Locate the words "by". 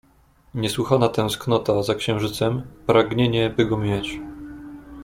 3.49-3.65